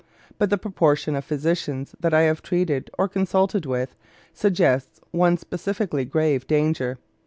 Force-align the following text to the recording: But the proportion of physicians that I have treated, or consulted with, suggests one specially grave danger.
But 0.39 0.49
the 0.49 0.57
proportion 0.57 1.15
of 1.15 1.23
physicians 1.25 1.93
that 1.99 2.11
I 2.11 2.21
have 2.21 2.41
treated, 2.41 2.89
or 2.97 3.07
consulted 3.07 3.67
with, 3.67 3.93
suggests 4.33 4.99
one 5.11 5.37
specially 5.37 6.05
grave 6.05 6.47
danger. 6.47 6.97